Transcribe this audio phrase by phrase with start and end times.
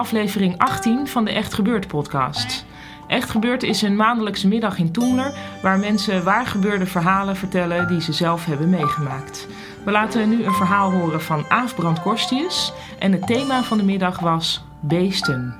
[0.00, 2.64] Aflevering 18 van de Echt Gebeurd podcast.
[3.06, 5.32] Echt Gebeurd is een maandelijkse middag in Toemler
[5.62, 9.46] waar mensen waar gebeurde verhalen vertellen die ze zelf hebben meegemaakt.
[9.84, 13.84] We laten nu een verhaal horen van Aaf Brand Korstius en het thema van de
[13.84, 15.56] middag was beesten.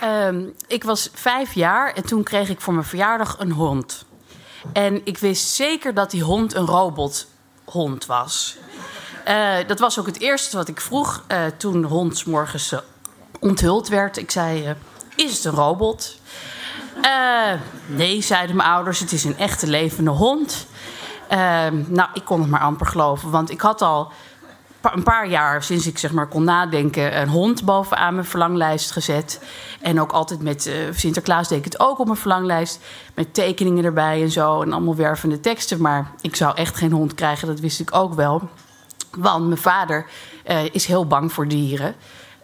[0.00, 4.04] Ehm, ik was vijf jaar en toen kreeg ik voor mijn verjaardag een hond.
[4.72, 6.66] En ik wist zeker dat die hond een
[7.72, 8.56] robothond was.
[9.28, 12.78] Uh, dat was ook het eerste wat ik vroeg uh, toen hond morgens uh,
[13.40, 14.16] onthuld werd.
[14.16, 14.74] Ik zei:
[15.16, 16.20] Is het een robot?
[17.86, 20.66] nee, zeiden mijn ouders, het is een echte levende hond.
[21.88, 24.12] Nou, ik kon het maar amper geloven, want ik had al
[24.82, 29.40] een paar jaar sinds ik zeg maar kon nadenken, een hond bovenaan mijn verlanglijst gezet.
[29.80, 32.80] En ook altijd met uh, Sinterklaas deed ik het ook op mijn verlanglijst.
[33.14, 34.62] Met tekeningen erbij en zo.
[34.62, 35.80] En allemaal wervende teksten.
[35.80, 38.48] Maar ik zou echt geen hond krijgen, dat wist ik ook wel.
[39.10, 40.06] Want mijn vader
[40.50, 41.94] uh, is heel bang voor dieren.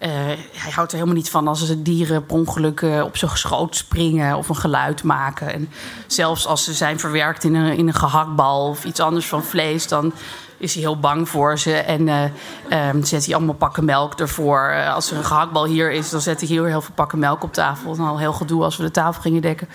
[0.02, 0.08] Uh,
[0.52, 4.36] hij houdt er helemaal niet van als ze dieren per ongeluk op zijn schoot springen
[4.36, 5.52] of een geluid maken.
[5.52, 5.70] En
[6.06, 9.88] zelfs als ze zijn verwerkt in een, in een gehaktbal of iets anders van vlees,
[9.88, 10.12] dan
[10.58, 11.74] is hij heel bang voor ze.
[11.74, 14.70] En uh, um, zet hij allemaal pakken melk ervoor.
[14.72, 17.42] Uh, als er een gehaktbal hier is, dan zet hij hier heel veel pakken melk
[17.42, 17.96] op tafel.
[17.96, 19.68] Dan al heel gedoe als we de tafel gingen dekken.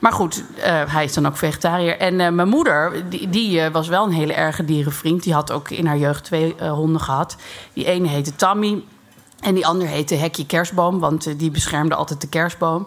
[0.00, 1.98] Maar goed, uh, hij is dan ook vegetariër.
[1.98, 5.22] En mijn moeder, die, die was wel een hele erge dierenvriend.
[5.22, 7.36] Die had ook in haar jeugd twee honden gehad.
[7.72, 8.82] Die ene heette Tammy.
[9.40, 12.86] En die ander heette Hekje Kerstboom, want die beschermde altijd de kerstboom.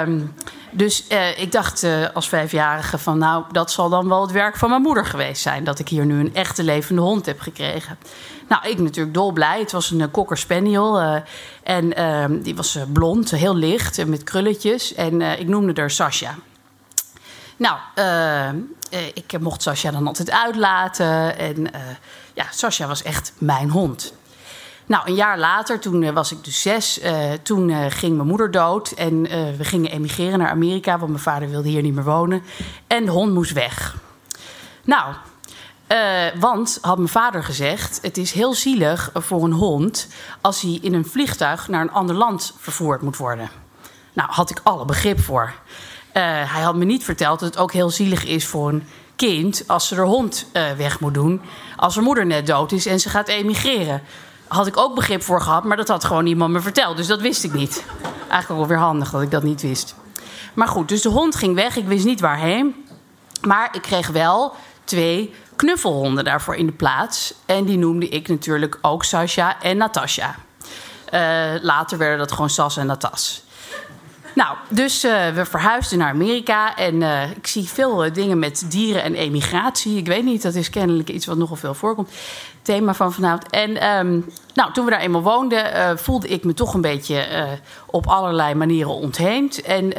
[0.00, 0.34] Um,
[0.76, 4.56] dus uh, ik dacht uh, als vijfjarige van nou, dat zal dan wel het werk
[4.56, 5.64] van mijn moeder geweest zijn.
[5.64, 7.98] Dat ik hier nu een echte levende hond heb gekregen.
[8.48, 9.60] Nou, ik natuurlijk dolblij.
[9.60, 11.00] Het was een cocker spaniel.
[11.62, 14.94] en ehm, die was blond, heel licht en met krulletjes.
[14.94, 16.34] En ik noemde haar Sasha.
[17.56, 17.78] Nou,
[19.14, 21.38] ik mocht Sasha dan altijd uitlaten.
[21.38, 21.70] En
[22.34, 24.12] ja, Sasha was echt mijn hond.
[24.86, 28.28] Nou, een jaar later, toen uh, was ik dus zes, uh, toen uh, ging mijn
[28.28, 28.90] moeder dood.
[28.90, 29.22] En
[29.56, 32.42] we gingen emigreren naar Amerika, want mijn vader wilde hier niet meer wonen.
[32.86, 33.96] En de hond moest weg.
[34.84, 35.14] Nou,
[36.38, 40.08] want, had mijn vader gezegd, het is heel zielig voor een hond...
[40.40, 43.50] als hij in een vliegtuig naar een ander land vervoerd moet worden.
[44.12, 45.52] Nou, had ik alle begrip voor.
[46.12, 49.64] hij had me niet verteld dat het ook heel zielig is voor een kind...
[49.66, 50.46] als ze haar hond
[50.76, 51.40] weg moet doen,
[51.76, 54.02] als haar moeder net dood is en ze gaat emigreren
[54.48, 56.96] had ik ook begrip voor gehad, maar dat had gewoon niemand me verteld.
[56.96, 57.84] Dus dat wist ik niet.
[58.02, 59.94] Eigenlijk ook wel weer handig dat ik dat niet wist.
[60.54, 61.76] Maar goed, dus de hond ging weg.
[61.76, 62.86] Ik wist niet waarheen.
[63.40, 67.34] Maar ik kreeg wel twee knuffelhonden daarvoor in de plaats.
[67.46, 70.34] En die noemde ik natuurlijk ook Sasha en Natasha.
[71.14, 73.44] Uh, later werden dat gewoon Sas en Natas.
[74.34, 79.02] Nou, dus uh, we verhuisden naar Amerika en uh, ik zie veel dingen met dieren
[79.02, 79.96] en emigratie.
[79.96, 82.10] Ik weet niet, dat is kennelijk iets wat nogal veel voorkomt.
[82.66, 83.50] Thema van vanavond.
[83.50, 87.26] En um, nou, toen we daar eenmaal woonden, voelde ik me toch een beetje
[87.86, 89.62] op allerlei manieren ontheemd.
[89.62, 89.92] En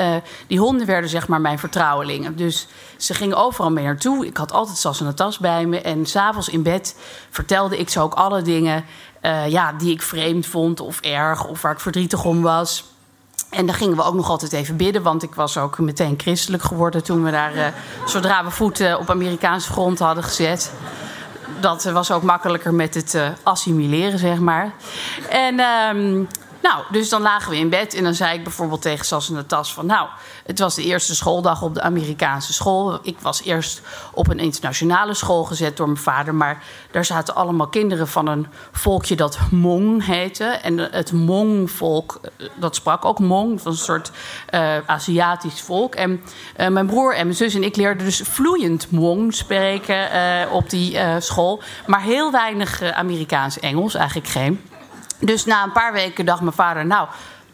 [0.48, 2.36] die honden werden zeg maar mijn vertrouwelingen.
[2.36, 2.68] Dus
[2.98, 4.26] ze gingen overal mee naartoe.
[4.26, 5.82] Ik had altijd Sas en een tas bij me.
[5.82, 6.96] En s'avonds in bed
[7.30, 8.86] vertelde ik ze ook alle dingen
[9.48, 12.86] ja, die ik vreemd vond of erg of waar ik verdrietig om was.
[13.50, 16.64] En dan gingen we ook nog altijd even bidden, want ik was ook meteen christelijk
[16.64, 17.74] geworden toen we daar,
[18.06, 20.72] zodra we voeten op Amerikaanse grond hadden gezet.
[21.60, 24.72] Dat was ook makkelijker met het uh, assimileren, zeg maar.
[25.30, 26.28] En um,
[26.68, 29.36] nou, dus dan lagen we in bed en dan zei ik bijvoorbeeld tegen Sas in
[29.36, 29.86] de tas van...
[29.86, 30.08] nou,
[30.46, 33.00] het was de eerste schooldag op de Amerikaanse school.
[33.02, 33.82] Ik was eerst
[34.14, 36.36] op een internationale school gezet door mijn vader...
[36.36, 40.44] maar daar zaten allemaal kinderen van een volkje dat Hmong heette.
[40.44, 44.12] En het Hmong-volk, eh, dat sprak ook dat was een soort
[44.54, 45.96] uh, Aziatisch volk.
[45.96, 46.22] En
[46.58, 49.96] uh, mijn broer en mijn zus en ik leerden dus vloeiend Hmong spreken
[50.52, 51.62] op die school...
[51.86, 54.62] maar heel weinig Amerikaans-Engels, eigenlijk geen...
[55.20, 57.08] Dus na een paar weken dacht mijn vader, nou,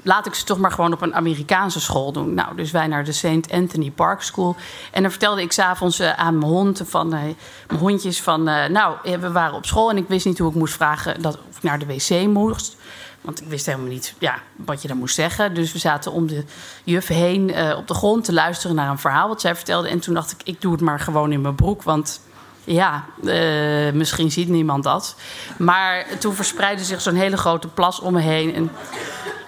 [0.03, 2.33] laat ik ze toch maar gewoon op een Amerikaanse school doen.
[2.33, 3.51] Nou, dus wij naar de St.
[3.51, 4.55] Anthony Park School.
[4.91, 7.21] En dan vertelde ik s'avonds uh, aan mijn hond, van, uh,
[7.67, 8.49] mijn hondjes van...
[8.49, 11.21] Uh, nou, we waren op school en ik wist niet hoe ik moest vragen...
[11.21, 12.75] Dat, of ik naar de wc moest.
[13.21, 15.53] Want ik wist helemaal niet ja, wat je dan moest zeggen.
[15.53, 16.43] Dus we zaten om de
[16.83, 19.89] juf heen op de grond te luisteren naar een verhaal wat zij vertelde.
[19.89, 22.21] En toen dacht ik, ik doe het maar gewoon in mijn broek, want
[22.63, 25.15] ja, uh, misschien ziet niemand dat.
[25.57, 28.55] Maar toen verspreidde zich zo'n hele grote plas om me heen.
[28.55, 28.71] En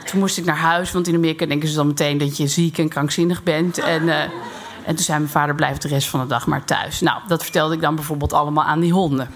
[0.05, 2.77] toen moest ik naar huis, want in Amerika denken ze dan meteen dat je ziek
[2.77, 3.77] en krankzinnig bent.
[3.77, 4.21] En, uh,
[4.85, 7.01] en toen zei mijn vader: blijf de rest van de dag maar thuis.
[7.01, 9.29] Nou, dat vertelde ik dan bijvoorbeeld allemaal aan die honden.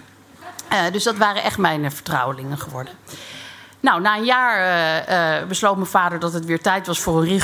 [0.71, 2.93] Uh, dus dat waren echt mijn vertrouwelingen geworden.
[3.79, 7.21] Nou, na een jaar uh, uh, besloot mijn vader dat het weer tijd was voor
[7.21, 7.27] een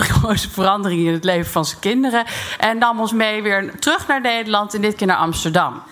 [0.00, 2.24] rigoureuze verandering in het leven van zijn kinderen.
[2.58, 5.82] En nam ons mee weer terug naar Nederland en dit keer naar Amsterdam.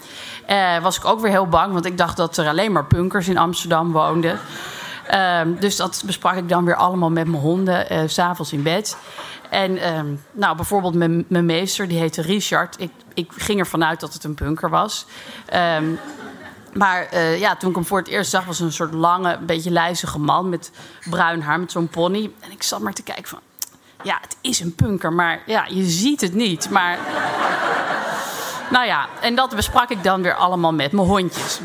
[0.51, 3.29] Uh, was ik ook weer heel bang, want ik dacht dat er alleen maar punkers
[3.29, 4.39] in Amsterdam woonden.
[5.07, 8.97] Ehm, dus dat besprak ik dan weer allemaal met mijn honden, s s'avonds in bed.
[9.51, 10.95] En ehm, nou, bijvoorbeeld
[11.29, 12.81] mijn, meester, die heette Richard.
[12.81, 15.07] Ik, ik ging ervan uit dat het een punker was.
[16.73, 19.71] Maar uh, ja, toen ik hem voor het eerst zag, was een soort lange, beetje
[19.71, 20.71] lijzige man met
[21.11, 22.31] bruin haar, met zo'n pony.
[22.41, 23.41] En ik zat maar te kijken van,
[24.03, 26.71] ja, het is een punker, maar ja, je ziet het niet.
[26.71, 26.99] Maar,
[28.71, 31.61] nou ja, en dat besprak ik dan weer allemaal met mijn hondjes.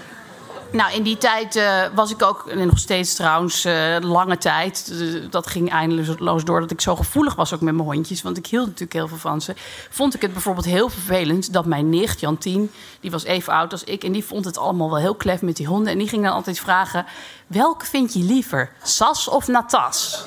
[0.71, 4.89] Nou, in die tijd uh, was ik ook, en nog steeds trouwens, uh, lange tijd.
[4.91, 8.21] Uh, dat ging eindeloos door dat ik zo gevoelig was ook met mijn hondjes.
[8.21, 9.53] Want ik hield natuurlijk heel veel van ze.
[9.89, 13.83] Vond ik het bijvoorbeeld heel vervelend dat mijn nicht, Jantien, die was even oud als
[13.83, 14.03] ik.
[14.03, 15.91] En die vond het allemaal wel heel klef met die honden.
[15.91, 17.05] En die ging dan altijd vragen:
[17.47, 20.25] welke vind je liever, Sas of Natas?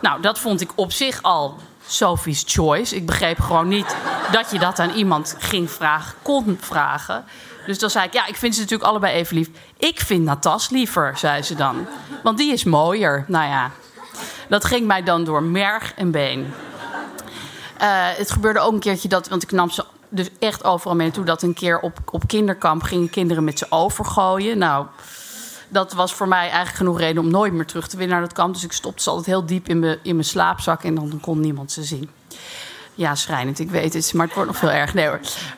[0.00, 1.56] Nou, dat vond ik op zich al
[1.86, 2.96] Sophie's Choice.
[2.96, 3.96] Ik begreep gewoon niet
[4.32, 7.24] dat je dat aan iemand ging vragen, kon vragen.
[7.68, 9.48] Dus dan zei ik, ja, ik vind ze natuurlijk allebei even lief.
[9.76, 11.86] Ik vind Natas liever, zei ze dan.
[12.22, 13.24] Want die is mooier.
[13.26, 13.70] Nou ja,
[14.48, 16.38] dat ging mij dan door merg en been.
[16.40, 16.46] Uh,
[18.16, 21.24] het gebeurde ook een keertje dat, want ik nam ze dus echt overal mee naartoe...
[21.24, 24.58] dat een keer op, op kinderkamp gingen kinderen met ze overgooien.
[24.58, 24.86] Nou,
[25.68, 28.36] dat was voor mij eigenlijk genoeg reden om nooit meer terug te winnen naar dat
[28.36, 28.54] kamp.
[28.54, 31.40] Dus ik stopte ze altijd heel diep in mijn, in mijn slaapzak en dan kon
[31.40, 32.10] niemand ze zien.
[32.98, 34.94] Ja, schrijnend, ik weet het, maar het wordt nog veel erg.
[34.94, 35.08] Nee.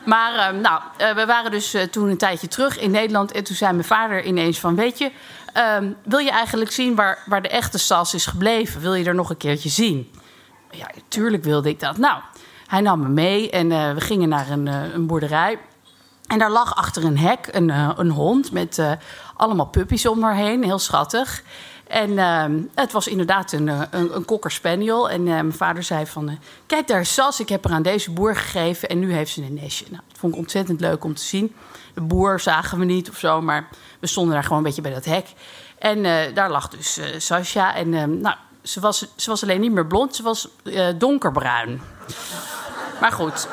[0.05, 3.31] Maar uh, nou, uh, we waren dus uh, toen een tijdje terug in Nederland.
[3.31, 5.11] En toen zei mijn vader ineens van, weet je...
[5.53, 8.81] ehm, wil je eigenlijk zien waar, waar de echte Sas is gebleven?
[8.81, 10.11] Wil je er nog een keertje zien?
[10.71, 11.97] Ja, tuurlijk wilde ik dat.
[11.97, 12.21] Nou,
[12.67, 15.59] hij nam me mee en we gingen naar een, een, boerderij.
[16.27, 18.81] En daar lag achter een hek een, een hond met
[19.35, 20.63] allemaal puppies om haar heen.
[20.63, 21.43] Heel schattig.
[21.91, 22.45] En uh,
[22.75, 25.09] het was inderdaad een, een, een cocker spaniel.
[25.09, 26.29] En uh, mijn vader zei van...
[26.29, 26.35] Uh,
[26.65, 27.39] kijk, daar Sas.
[27.39, 28.89] Ik heb haar aan deze boer gegeven.
[28.89, 29.85] En nu heeft ze een nestje.
[29.89, 31.55] Nou, dat vond ik ontzettend leuk om te zien.
[31.93, 33.41] De boer zagen we niet of zo.
[33.41, 33.67] Maar
[33.99, 35.27] we stonden daar gewoon een beetje bij dat hek.
[35.77, 36.03] En
[36.33, 37.75] daar lag dus Sascha.
[37.75, 37.89] En
[38.21, 40.15] nou, ze was, ze was alleen niet meer blond.
[40.15, 40.47] Ze was
[40.97, 41.81] donkerbruin.
[42.99, 43.47] Maar goed.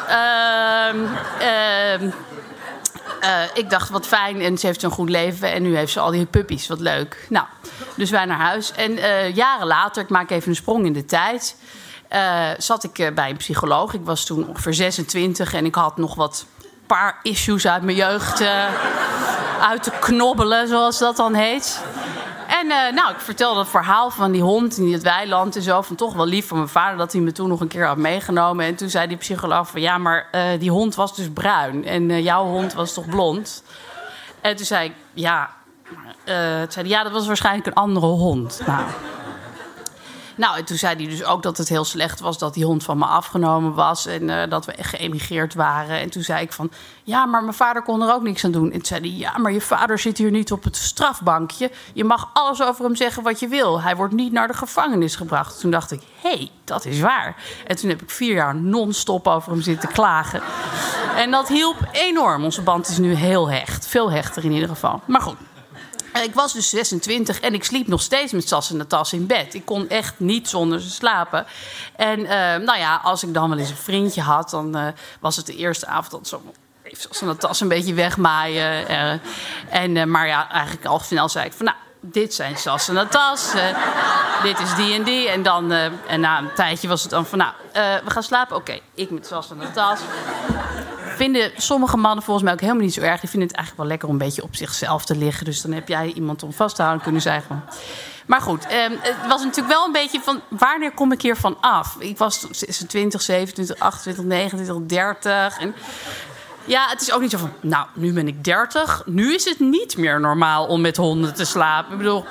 [3.23, 4.41] Uh, ik dacht, wat fijn.
[4.41, 5.53] En ze heeft een goed leven.
[5.53, 6.69] En nu heeft ze al die puppies.
[6.69, 7.27] Wat leuk.
[7.29, 7.47] Nou,
[7.95, 8.73] dus wij naar huis.
[8.73, 11.57] En uh, jaren later, ik maak even een sprong in de tijd...
[12.13, 13.95] Uh, zat ik bij een psycholoog.
[13.95, 16.47] Ik was toen ongeveer 26 en ik had nog wat
[16.87, 18.43] paar issues uit mijn jeugd
[19.61, 21.83] uit te knobbelen, zoals dat dan heet.
[22.69, 25.83] En uh, nou, ik vertelde het verhaal van die hond in het weiland en zo.
[25.83, 27.97] Van toch wel lief van mijn vader dat hij me toen nog een keer had
[27.97, 28.65] meegenomen.
[28.65, 31.85] En toen zei die psycholoog van ja, maar uh, die hond was dus bruin.
[31.85, 33.63] En uh, jouw hond was toch blond?
[34.41, 35.51] En toen zei ik ja.
[36.69, 38.61] zei ja, dat was waarschijnlijk een andere hond.
[38.67, 38.85] Nou.
[40.39, 42.85] Nou, en toen zei hij dus ook dat het heel slecht was dat die hond
[42.85, 46.01] van me afgenomen was en uh, dat we echt geëmigreerd waren.
[46.01, 46.71] En toen zei ik van,
[47.03, 48.65] ja, maar mijn vader kon er ook niks aan doen.
[48.65, 51.71] En toen zei hij, ja, maar je vader zit hier niet op het strafbankje.
[51.93, 53.81] Je mag alles over hem zeggen wat je wil.
[53.81, 55.61] Hij wordt niet naar de gevangenis gebracht.
[55.61, 57.37] Toen dacht ik, hé, hey, dat is waar.
[57.67, 60.43] En toen heb ik vier jaar non-stop over hem zitten klagen.
[61.17, 62.45] En dat hielp enorm.
[62.45, 63.87] Onze band is nu heel hecht.
[63.87, 65.01] Veel hechter in ieder geval.
[65.05, 65.37] Maar goed.
[66.23, 69.55] Ik was dus 26 en ik sliep nog steeds met Sas en de in bed.
[69.55, 71.47] Ik kon echt niet zonder ze slapen.
[71.97, 74.87] En uh, nou ja, als ik dan wel eens een vriendje had, dan uh,
[75.21, 76.43] was het de eerste avond dat zo
[76.83, 78.91] even Sas en een beetje wegmaaien.
[78.91, 79.13] Uh,
[79.71, 83.07] en, maar ja, eigenlijk al snel zei ik van nou, dit zijn Sas en de
[84.43, 85.29] dit is die en die.
[85.29, 85.73] En dan,
[86.07, 87.53] en na een tijdje was het dan van nou,
[88.05, 88.57] we gaan slapen.
[88.57, 89.73] Oké, ik met Sas en de
[91.19, 93.21] vinden sommige mannen volgens mij ook helemaal niet zo erg.
[93.21, 95.45] Die vinden het eigenlijk wel lekker om een beetje op zichzelf te liggen.
[95.45, 97.65] Dus dan heb jij iemand om vast te houden kunnen zeggen.
[98.27, 101.97] Maar goed, eh, het was natuurlijk wel een beetje van wanneer kom ik hiervan af?
[101.99, 105.59] Ik was 26, 27, 28, 29, 30.
[105.59, 105.75] En
[106.65, 109.03] ja, het is ook niet zo van, nou, nu ben ik 30.
[109.07, 111.93] Nu is het niet meer normaal om met honden te slapen.
[111.93, 112.25] Ik bedoel,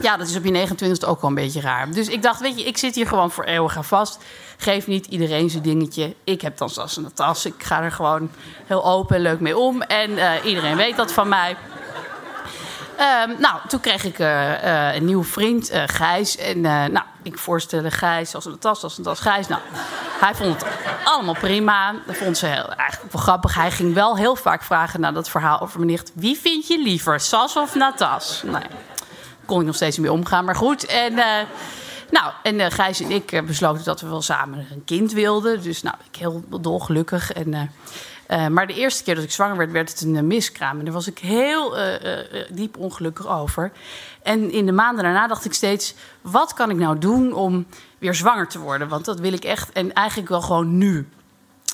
[0.00, 1.90] Ja, dat is op je 29e ook wel een beetje raar.
[1.90, 4.18] Dus ik dacht, weet je, ik zit hier gewoon voor eeuwig vast.
[4.56, 6.14] Geef niet iedereen zijn dingetje.
[6.24, 7.46] Ik heb dan zelfs een tas.
[7.46, 8.30] Ik ga er gewoon
[8.66, 9.82] heel open en leuk mee om.
[9.82, 11.56] En uh, iedereen weet dat van mij.
[13.24, 16.36] Um, nou, toen kreeg ik uh, uh, een nieuwe vriend, uh, Gijs.
[16.36, 19.20] En nou, ik voorstelde Gijs als een tas, als een tas.
[19.20, 19.60] Gijs, nou,
[20.20, 20.72] hij vond het
[21.04, 21.94] allemaal prima.
[22.06, 23.54] Dat vond ze heel, eigenlijk wel grappig.
[23.54, 26.10] Hij ging wel heel vaak vragen naar dat verhaal over mijn nicht.
[26.14, 28.42] Wie vind je liever, Sas of Natas?
[28.44, 28.62] Nee,
[29.44, 30.86] kon ik nog steeds mee omgaan, maar goed.
[30.86, 31.14] En...
[32.10, 35.62] Nou, en uh, Gijs en ik uh, besloten dat we wel samen een kind wilden.
[35.62, 37.32] Dus nou, ik heel dolgelukkig.
[37.32, 37.70] En,
[38.30, 40.78] uh, maar de eerste keer dat ik zwanger werd, werd het een miskraam.
[40.78, 41.76] En daar was ik heel
[42.50, 43.72] diep ongelukkig over.
[44.22, 47.66] En in de maanden daarna dacht ik steeds: wat kan ik nou doen om
[47.98, 48.88] weer zwanger te worden?
[48.88, 49.72] Want dat wil ik echt.
[49.72, 51.08] En eigenlijk wel gewoon nu.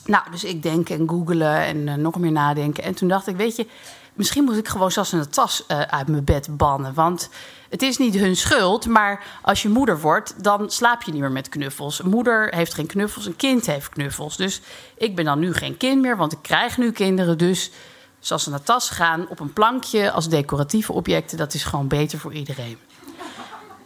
[0.07, 2.85] Nou, dus ik denk en googelen en nog meer nadenken.
[2.85, 3.67] En toen dacht ik: weet je,
[4.13, 6.95] misschien moet ik gewoon zelfs een tas uit mijn bed bannen.
[6.95, 7.29] Want
[7.69, 11.31] het is niet hun schuld, maar als je moeder wordt, dan slaap je niet meer
[11.31, 11.99] met knuffels.
[11.99, 14.37] Een moeder heeft geen knuffels, een kind heeft knuffels.
[14.37, 14.61] Dus
[14.97, 17.39] ik ben dan nu geen kind meer, want ik krijg nu kinderen.
[17.39, 17.71] Dus
[18.19, 22.19] zoals ze naar tas gaan, op een plankje als decoratieve objecten, dat is gewoon beter
[22.19, 22.79] voor iedereen.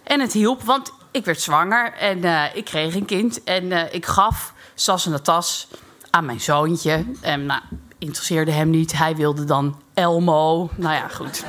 [0.02, 3.44] En het hielp, want ik werd zwanger en uh, ik kreeg een kind.
[3.44, 5.68] En uh, ik gaf Sas een tas
[6.10, 7.04] aan mijn zoontje.
[7.20, 7.60] En nou,
[7.98, 8.98] interesseerde hem niet.
[8.98, 10.68] Hij wilde dan Elmo.
[10.76, 11.44] Nou ja, goed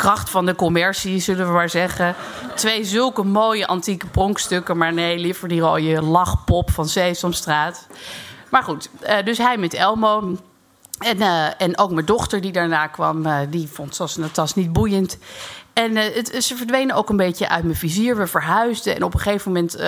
[0.00, 2.14] kracht van de commercie, zullen we maar zeggen.
[2.54, 7.86] Twee zulke mooie antieke pronkstukken, maar nee, liever die rode lachpop van Sesamstraat.
[8.50, 10.36] Maar goed, uh, dus hij met Elmo.
[10.98, 14.54] En, uh, en ook mijn dochter die daarna kwam, uh, die vond zoals een tas
[14.54, 15.18] niet boeiend.
[15.72, 18.16] En het, ze verdwenen ook een beetje uit mijn vizier.
[18.16, 19.78] We verhuisden en op een gegeven moment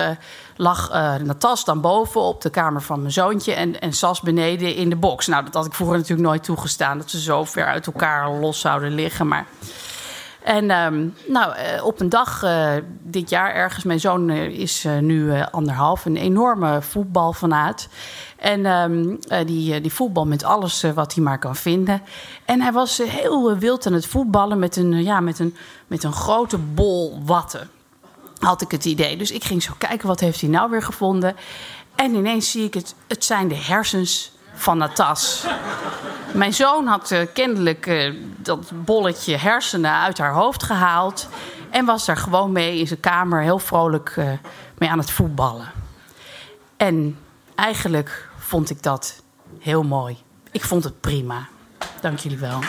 [0.55, 0.89] lag
[1.23, 3.53] Natas dan boven op de kamer van mijn zoontje...
[3.53, 5.27] En, en Sas beneden in de box.
[5.27, 6.97] Nou, dat had ik vroeger natuurlijk nooit toegestaan...
[6.97, 9.45] dat ze zo ver uit elkaar los zouden liggen, maar...
[10.43, 12.71] En um, nou, uh, op een dag uh,
[13.01, 17.87] dit jaar ergens, mijn zoon uh, is nu anderhalf, een enorme voetbalfanaat.
[18.37, 22.01] En um, die, die voetbal met alles wat hij maar kan vinden.
[22.45, 25.55] En hij was heel wild aan het voetballen met een, ja, met een,
[25.87, 27.69] met een grote bol watten.
[28.39, 29.17] Had ik het idee.
[29.17, 31.35] Dus ik ging zo kijken, wat heeft hij nou weer gevonden?
[31.95, 35.45] En ineens zie ik het, het zijn de hersens van Natas.
[36.33, 41.29] Mijn zoon had uh, kennelijk uh, dat bolletje hersenen uit haar hoofd gehaald.
[41.69, 44.31] En was daar gewoon mee in zijn kamer heel vrolijk uh,
[44.77, 45.71] mee aan het voetballen.
[46.77, 47.17] En
[47.55, 49.21] eigenlijk vond ik dat
[49.59, 50.17] heel mooi.
[50.51, 51.47] Ik vond het prima.
[52.01, 52.59] Dank jullie wel.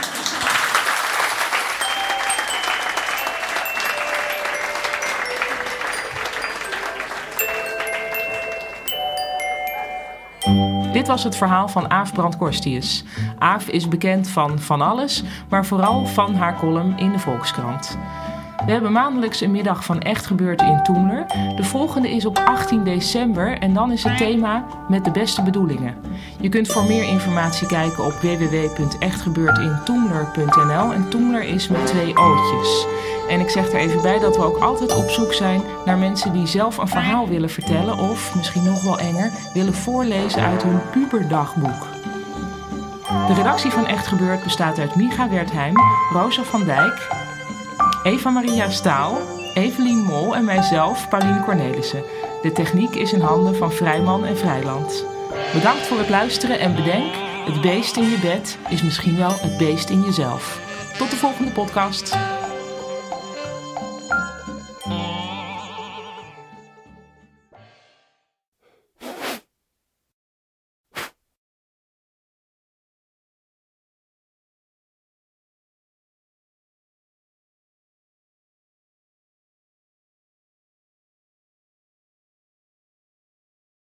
[10.94, 13.04] Dit was het verhaal van Aaf Brandkorstius.
[13.38, 17.98] Aaf is bekend van van alles, maar vooral van haar column in de Volkskrant.
[18.64, 21.26] We hebben maandelijks een middag van Echt Gebeurd in Toemler.
[21.56, 25.96] De volgende is op 18 december en dan is het thema Met de beste bedoelingen.
[26.40, 32.86] Je kunt voor meer informatie kijken op www.echtgebeurtintoemler.nl en Toemler is met twee ootjes.
[33.28, 36.32] En ik zeg er even bij dat we ook altijd op zoek zijn naar mensen
[36.32, 40.80] die zelf een verhaal willen vertellen of, misschien nog wel enger, willen voorlezen uit hun
[40.90, 41.86] puberdagboek.
[43.26, 45.74] De redactie van Echt Gebeurd bestaat uit Micha Wertheim,
[46.12, 47.23] Rosa van Dijk,
[48.04, 49.18] Eva Maria Staal,
[49.54, 52.02] Evelien Mol en mijzelf, Pauline Cornelissen.
[52.42, 55.04] De techniek is in handen van Vrijman en Vrijland.
[55.52, 59.56] Bedankt voor het luisteren en bedenk, het beest in je bed is misschien wel het
[59.56, 60.60] beest in jezelf.
[60.98, 62.16] Tot de volgende podcast.